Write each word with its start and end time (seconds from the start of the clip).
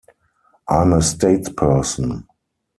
I'm 0.67 0.93
a 0.93 0.97
statesperson. 1.01 2.23